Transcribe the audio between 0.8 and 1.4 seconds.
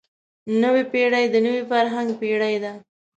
پېړۍ د